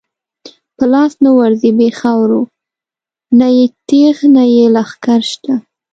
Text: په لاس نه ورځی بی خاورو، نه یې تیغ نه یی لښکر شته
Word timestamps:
په 0.77 0.83
لاس 0.93 1.13
نه 1.25 1.31
ورځی 1.39 1.71
بی 1.77 1.89
خاورو، 1.99 2.41
نه 3.39 3.47
یې 3.57 3.65
تیغ 3.89 4.17
نه 4.35 4.43
یی 4.53 4.63
لښکر 4.75 5.21
شته 5.31 5.53